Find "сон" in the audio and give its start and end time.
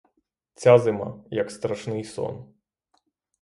2.03-2.53